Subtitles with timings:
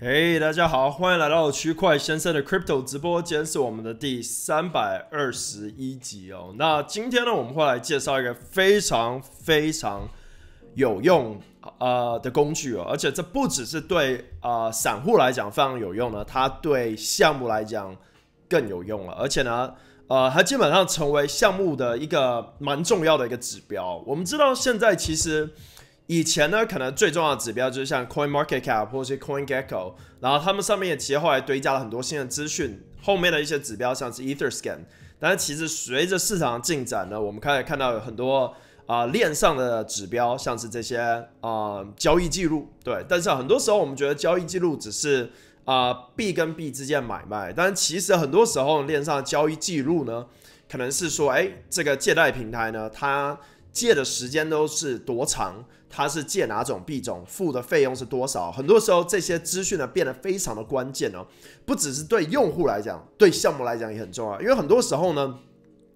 [0.00, 6.54] 嘿，大家好，欢迎来到区块先生的 Crypto 直播间，是我们的第三百二十一集哦。
[6.56, 10.08] 那今天呢，我们会来介绍一个非常非常
[10.76, 11.40] 有用
[11.80, 17.96] 呃的工具哦，而且这不只是对呃散户来讲非常有用呢，它对项目来讲
[18.48, 19.74] 更有用了，而且呢，
[20.06, 24.00] 呃，它基本上成为项目的一个蛮重要的一个指标。
[24.06, 25.50] 我们知道现在其实。
[26.08, 32.82] 以前呢，可能最重要的指标就是像 Coin Market Cap 或是 Coin Gecko，然后他们上面也其实后来堆加了很多新的资讯。
[33.02, 34.78] 后面的一些指标像是 EtherScan，
[35.20, 38.52] 但是其实随着市场进展呢，我们开始看到有很多
[38.86, 40.98] 啊链上的指标，像是这些
[41.42, 42.68] 啊交易记录。
[42.82, 45.30] 对，但是很多时候我们觉得交易记录只是
[45.66, 50.26] 啊币跟币之间买卖，但是其实很多时候链上交易记录呢，
[50.70, 53.38] 可能是说，哎，这个借贷平台呢，它
[53.78, 55.64] 借的时间都是多长。
[55.90, 58.52] 它是借哪种币种，付的费用是多少？
[58.52, 61.26] 很多时候这些资讯呢变得非常的关键哦，
[61.64, 64.38] 不只是对用户来讲，对项目来讲也很重要。
[64.38, 65.38] 因为很多时候呢，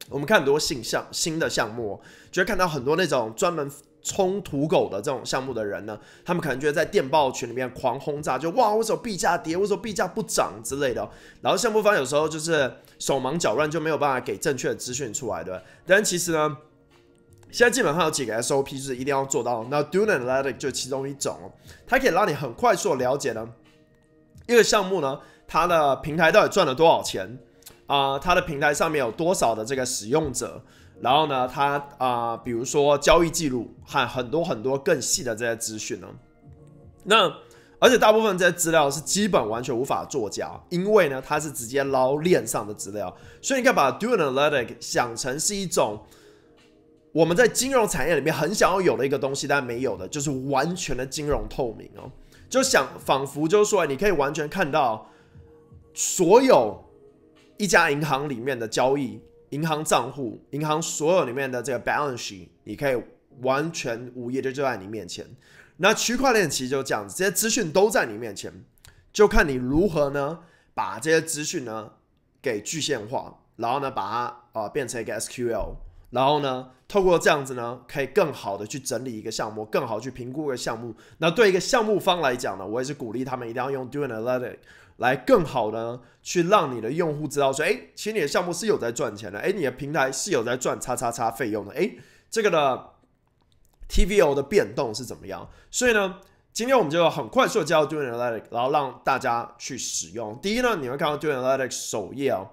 [0.08, 3.70] 我们看很多新项新的项目，就会看到很多那种专门
[4.02, 9.58] 冲土狗的这种项目的人呢，他们可能就会在电报群里面狂轰炸，就哇，为什么币价跌？
[9.58, 11.06] 为什么币价不涨之类的。
[11.42, 15.54] 然后项目方有时候就是手忙脚乱，就没有办法给正确的资讯出来，对
[15.86, 16.56] 但其实呢。
[17.52, 21.52] 现在基本上有几个 SOP 是一定要做到，那 Do Analytic 就其中一种，
[21.86, 23.46] 它可以让你很快速的了解呢
[24.48, 27.38] 一个项目呢，它的平台到底赚了多少钱
[27.86, 28.18] 啊？
[28.18, 30.62] 它的平台上面有多少的这个使用者？
[31.02, 36.08] 然后呢，它啊，比如说交易记录和很多很多更细的这些资讯呢。
[37.04, 37.30] 那
[37.78, 46.02] 而且大部分这些资料是基本完全无法作假，因为呢，它是直接捞链上的资料，所以你可以把 Do Analytic 想成是一种。
[47.12, 52.10] 我们在金融产业里面很想要有的一个东西，但没有的，就是完全的金融透明哦。
[52.48, 55.10] 就想仿佛就是说，你可以完全看到
[55.92, 56.82] 所有
[57.58, 59.20] 一家银行里面的交易、
[59.50, 63.02] 银行账户、银行所有里面的这个 balance sheet，你可以
[63.40, 65.26] 完全无页的就在你面前。
[65.76, 68.52] 那区块链其实就这样子，这些资讯都在你面前，
[69.12, 70.40] 就看你如何呢
[70.74, 71.92] 把这些资讯呢
[72.40, 75.74] 给具象化，然后呢把它啊变成一个 SQL。
[76.12, 80.94] 然后呢，透过这样子呢，可以更好的去整理一个项目，更好去评估一个项目。
[81.18, 84.58] 那对一个项目方来讲呢，我也是鼓励他们一定要用 Do Analytic
[84.98, 91.90] 来更好的去让你的用户知道说，哎，其实你的项目是有在赚钱的，哎，你的平台是有在赚叉叉叉费用的，哎，
[92.30, 92.90] 这个的
[93.88, 95.48] TVO 的变动是怎么样？
[95.70, 96.16] 所以呢，
[96.52, 100.38] 今天我们就很快速的介绍 Do Analytic，然后让大家去使用。
[100.42, 102.50] 第一呢，你会看到 Do Analytic 首页哦。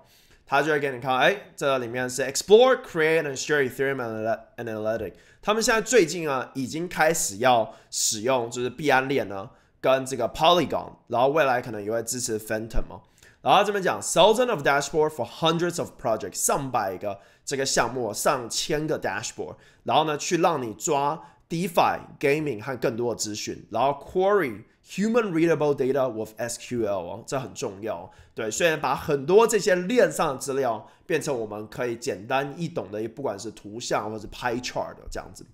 [0.50, 5.14] 他就会给你看，哎，这里面是 Explore, Create and Share Ethereum Analytic。
[5.44, 13.00] 他们现在最近啊，已经开始要使用就是币安链呢，跟这个 Polygon，然后未来可能也会支持 Phantom。
[13.44, 24.64] 然后这边讲 Thousands of Dashboard for Hundreds of Projects，上百个这个项目，上千个 Dashboard，然后呢，去让你抓 DeFi Gaming 和更多的资讯，然后 Query。
[24.90, 28.12] Human readable data with SQL 哦，这很重要。
[28.34, 35.46] 对，虽然把很多这些链上的资料变成我们可以简单易懂的，不管是图像或者是 pie chart 这样子。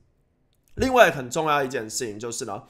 [0.75, 2.63] 另外很重要一件事情就是呢。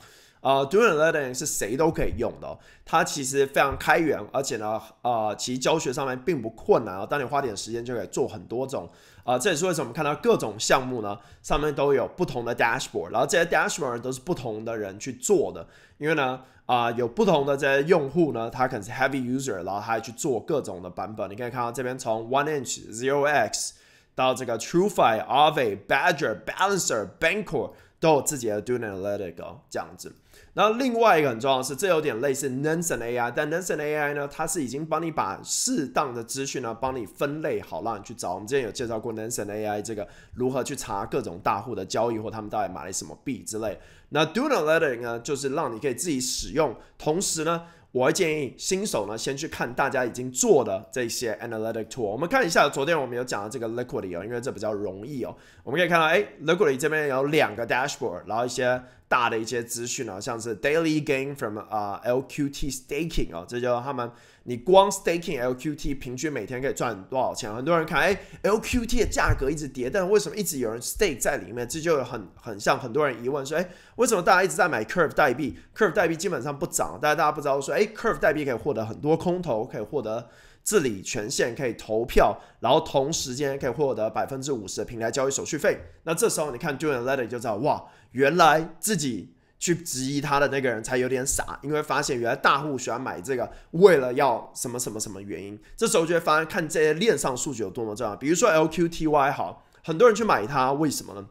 [0.46, 2.56] 呃，Doing Learning 是谁都可以用的，
[2.86, 7.04] 它其实非常开源，而且呢，呃，其实教学上面并不困难啊。
[7.04, 8.88] 当你花点时间就可以做很多种，
[9.24, 15.66] 啊，这也是为什么我们看到各种项目呢，上面都有不同的 dashboard，然后这些 dashboard 都是不同的人去做的，
[15.98, 21.28] 因为呢，啊，有不同的这些用户呢，他可能是 heavy user，然后他去做各种的版本。
[21.28, 23.74] 你可以看到这边从 One Inch、Zero X
[24.14, 29.36] 到这个 TrueFi、Aave、Badger、Balancer、Bancor 都有自己的 Doing Analytic
[29.70, 30.14] 这样子。
[30.54, 38.36] 然后另外一个很重要的是，这有点类似 Nansen AI，但 Nansen AI 呢，它是已经帮你把适当的资讯呢，帮你分类好，让你去找。
[38.36, 43.78] 我们之前有介绍过 Nansen AI 这个如何去查各种大户的交易或他们到底买了什么币之类。
[44.10, 47.64] 那 Do Analytic 呢，就是让你可以自己使用，同时呢。
[47.96, 52.02] 我会建议新手呢，先去看大家已经做的这些 analytic tool。
[52.02, 55.34] 我们看一下，昨天我们有讲的这个 Liquidity 哦，因为这比较容易哦。
[55.64, 58.84] 我们可以看到，哎，Liquidity 这边有两个 dashboard，然后一些
[59.16, 64.12] 大的一些资讯啊，像是 daily gain from 啊 LQT staking 啊，这就他们。
[64.48, 67.52] 你光 staking LQT 平均每天可以赚多少钱？
[67.56, 71.68] 很多人看，哎，LQT 的价格一直跌，但为什么一直有人 stake 在里面？
[71.68, 80.30] 这就很很像很多人疑问说，哎，为什么大家一直在买 Curve 代币？Curve 代币基本上不涨，但是大家不知道说，哎，Curve 代币可以获得很多空投，可以获得
[80.66, 85.80] 治理权限，可以投票，然后同时间可以获得百分之五十的平台交易手续费。
[86.04, 89.32] 那这时候你看 Doing Letter 就知道，哇，原来自己。
[89.58, 95.58] 去质疑他的那个人才有点傻，因为发现原来大户喜欢买这个，为了要什么什么什么原因。
[95.78, 98.16] 这时候就会发现看这些链上数据有多么重要。
[98.18, 101.30] 比如说 LQTY 好，很多人去买它，为什么呢？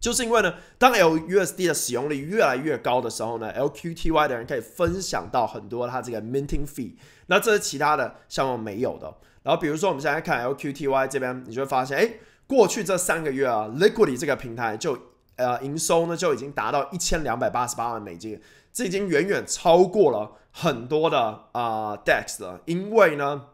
[0.00, 6.94] 就是因为呢，当 LUSD 的使用率越来越高的时候呢，LQTY 的人可以分享到很多它这个 minting fee。
[7.26, 9.14] 那这是其他的项目没有的。
[9.42, 12.14] 然后比如说我们现在看 LQTY 这边，你就会发现，哎，
[12.46, 14.98] 过去这三个月啊，Liquidity 这个平台就
[15.36, 18.40] 呃营收呢就已经达到一千两百八十八万美金，
[18.72, 22.60] 这已经远远超过了很多的啊 DEX 了。
[22.64, 23.48] 因为呢，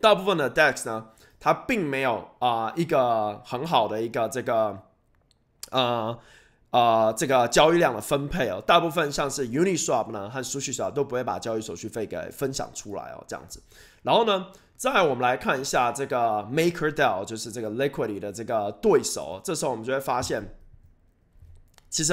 [0.00, 4.80] 大部分的 DEX 呢，它并没有啊一个很好的一个这个。
[5.74, 6.18] 呃
[6.70, 13.62] 呃，这个交易量的分配哦，大部分像是 Uniswap 呢和 SushiSwap 都不会把交易手续费给分享出来哦，这样子。
[14.02, 19.40] 然后呢，再我们来看一下这个 MakerDAO，就是这个 Liquidity 的这个对手。
[19.44, 20.56] 这时候我们就会发现，
[21.90, 22.12] 其实。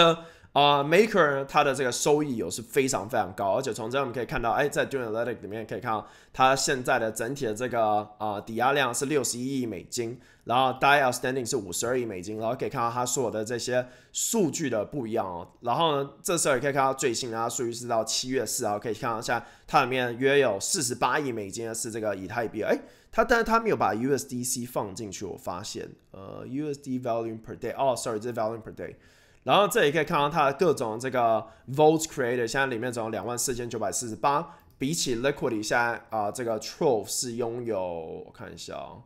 [0.54, 15.48] 啊，Maker 它的这个收益有是非常非常高，而且从这我们可以看到，哎，在 d u r a l e t i c 里面可以看到它现在的整体的这个啊抵押量是六十一亿美金，然后 Die Outstanding 是五十二亿美金，然后可以看到它所有的这些数据的不一样哦。
[15.62, 22.78] 然后呢，这时候也可以看到最新的数据是到七月四号，可以看到像它里面约有四十八亿美金的是这个以太币，哎，
[23.10, 28.96] 它但是它没有把 USDC 放进去，我发现，呃，USD Volume per Day，哦，Sorry，这是 Volume per Day。
[29.44, 37.82] 然后这里可以看到它的各种这个 votes created，现在里面总有两万四千九百四十八，比起 Liquidy 现在啊这个 trove 是拥有，
[38.26, 39.04] 我看一下哦，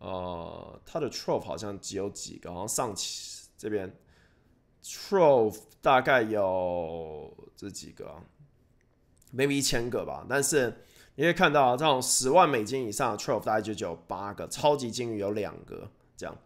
[0.00, 3.90] 呃，它的 trove 好像只有几个，好像上期这边
[4.82, 8.16] trove 大概有这几个
[9.34, 10.84] ，maybe 一千个吧，但是
[11.14, 16.36] 你可以看到这种十万美金以上的 trove 大概就只有八个，超级金鱼有两个这样。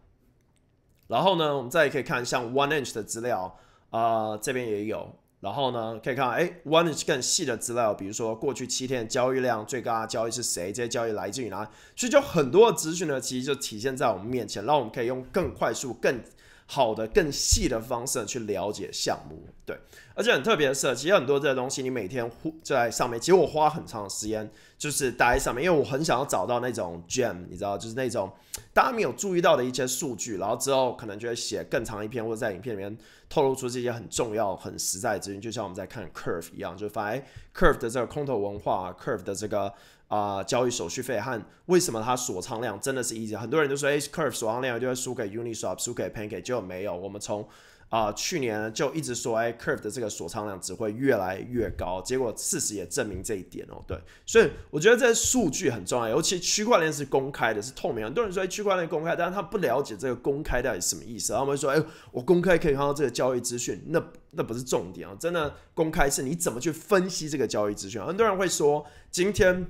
[1.07, 3.57] 然后呢，我们再可以看像 One Inch 的资料，
[3.89, 5.15] 啊，这边也有。
[5.41, 16.19] 然后呢，可以看，哎，One Inch 更细的资料，比如说过去七天的交易量最高的交易是谁，这些交易来自于哪里，所以就很多的资讯呢，其实就体现在我们面前，让我们可以用更快速、更
[16.65, 19.47] 好的、更细的方式去了解项目。
[19.65, 19.77] 对，
[20.13, 22.29] 而且很特别的是，其实很多这些东西，你每天
[22.63, 28.31] 在上面，其实我花很长的时间，就是待在上面，因为我很想要找到那种 gem，你知道，就是那种。
[28.73, 32.95] 大家没有注意到的一些数据，然后之后可能就会写更长一篇，或者在影片里面
[33.27, 39.73] 透露出这些很重要、很实在的资讯，就像我们在看 Curve 一样，就发现 Curve 的这个空头文化，Curve 的这个
[40.15, 47.47] 啊交易手续费和为什么它锁仓量真的是 easy，很多人都说，哎，Curve 锁仓量就会输给 Uniswap，输给 Pancake，结果没有，我们从
[47.89, 53.81] 啊，去年就一直说，哎，Curve 的这个锁仓量只会越来越高，结果事实也证明这一点哦。
[53.87, 58.03] 对，所以我觉得这些数据很重要，尤其区块链是公开的，是透明。
[58.03, 61.31] 很多人说区块链公开，但是他不了解这个公开到底什么意思。
[61.33, 61.81] 他们说，哎，
[62.11, 68.03] 我公开可以看到这个交易资讯，那那不是重点啊，真的公开是你怎么去分析这个交易资讯。
[68.03, 69.65] 很多人会说，今天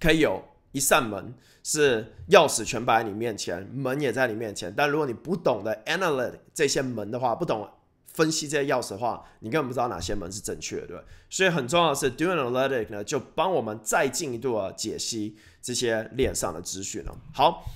[0.00, 1.34] 可以有一扇门。
[1.64, 4.72] 是钥匙全摆在你面前，门也在你面前。
[4.74, 7.68] 但如果你不懂得 analyze 这些门的话，不懂
[8.06, 11.04] 分析这些钥匙的话，你根本不知道哪些门是正确的，对？
[11.28, 17.14] 所以很重要的是，doing analytic 呢，就帮我们再进一步的解析这些链上的资讯了。
[17.34, 17.66] 好，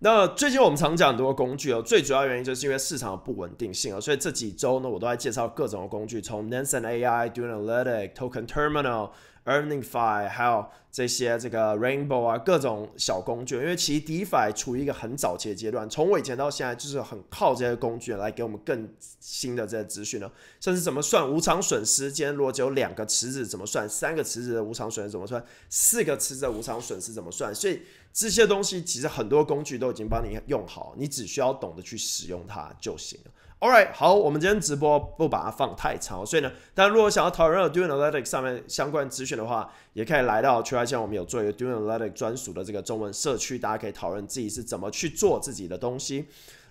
[0.00, 9.08] 那最近我们常讲很多工具哦，最主要原因就是因为市场的不稳定性啊，所以这几周呢，我都在介绍各种的工具，从 Nansen AI、doing analytic、Token Terminal。
[9.48, 18.88] EarningFi 还有这些这个 Rainbow 啊，各种小工具，因为其实 DeFi 处于一个很早期的阶段，从我以前到现在，就是很靠这些工具来给我们更
[19.20, 20.30] 新的这些资讯了。
[20.60, 22.12] 甚至怎么算无偿损失？
[22.12, 23.88] 今天如果只有两个池子怎么算？
[23.88, 25.42] 三个池子的无偿损失怎么算？
[25.70, 27.54] 四个池子的无偿损失怎么算？
[27.54, 27.80] 所以
[28.12, 33.30] 这些东西其实很多工具都已经帮你用好，你只需要懂得去使用它就行了。
[33.60, 46.28] All right，好，我们今天直播不把它放太长，所以呢，大家如果想要讨论 Doing Analytics 上面相关资讯的话，也可以来到区块链，我们有做一个 Doing Analytics 专属的这个中文社区，大家可以讨论自己是怎么去做自己的东西。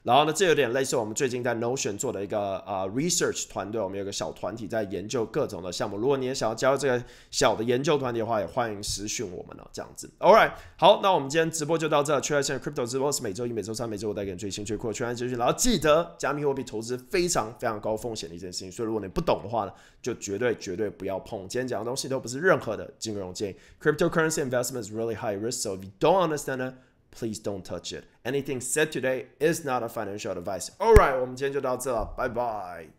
[0.07, 5.97] 然后呢，这有点类似我们最近在 Notion 做的一个呃 research 团队，我们有个小团体在研究各种的项目。
[5.97, 9.67] 如果你也想要加入这个小的研究团体的话，也欢迎私讯我们哦。
[9.73, 12.17] 这样子，All right，好，那我们今天直播就到这。
[12.21, 15.37] 区块链 Crypto 直播是每周一、每周三、每周五带给你最新最酷的区块链资讯。
[15.37, 21.41] 然后记得，加密货币投资非常非常高风险的一件事情，所以如果你不懂的话呢，就绝对绝对不要碰。
[21.49, 23.55] 今天讲的东西都不是任何的金融建议。
[23.81, 26.75] Cryptocurrency investment is really high risk, so if you don't understand it.
[27.10, 28.04] please don't touch it.
[28.24, 30.70] Anything said today is not a financial advice.
[30.78, 32.95] Alright，我们今天就到这了，拜拜。